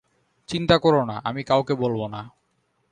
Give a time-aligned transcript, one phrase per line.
[0.49, 2.21] চিন্তা করো না, আমি কাউকে বলব না।